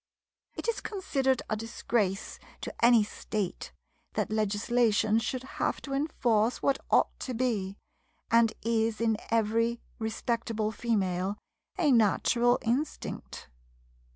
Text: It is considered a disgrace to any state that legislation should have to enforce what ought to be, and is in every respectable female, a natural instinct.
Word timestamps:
It 0.55 0.67
is 0.67 0.81
considered 0.81 1.43
a 1.47 1.55
disgrace 1.55 2.39
to 2.61 2.73
any 2.83 3.03
state 3.03 3.71
that 4.13 4.31
legislation 4.31 5.19
should 5.19 5.43
have 5.43 5.79
to 5.83 5.93
enforce 5.93 6.59
what 6.59 6.79
ought 6.89 7.19
to 7.19 7.35
be, 7.35 7.77
and 8.31 8.51
is 8.63 8.99
in 8.99 9.17
every 9.29 9.79
respectable 9.99 10.71
female, 10.71 11.37
a 11.77 11.91
natural 11.91 12.57
instinct. 12.63 13.51